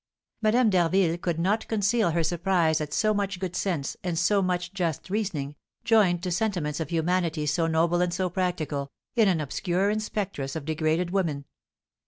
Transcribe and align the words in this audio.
Madame 0.41 0.67
d'Harville 0.71 1.15
could 1.15 1.37
not 1.37 1.67
conceal 1.67 2.09
her 2.09 2.23
surprise 2.23 2.81
at 2.81 2.91
so 2.91 3.13
much 3.13 3.39
good 3.39 3.55
sense, 3.55 3.95
and 4.03 4.17
so 4.17 4.41
much 4.41 4.73
just 4.73 5.11
reasoning, 5.11 5.53
joined 5.83 6.23
to 6.23 6.31
sentiments 6.31 6.79
of 6.79 6.89
humanity 6.89 7.45
so 7.45 7.67
noble 7.67 8.01
and 8.01 8.11
so 8.11 8.27
practical, 8.27 8.91
in 9.15 9.27
an 9.27 9.39
obscure 9.39 9.91
inspectress 9.91 10.55
of 10.55 10.65
degraded 10.65 11.11
women. 11.11 11.45